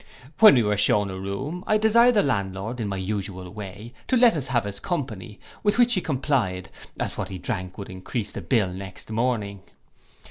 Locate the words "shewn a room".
0.77-1.63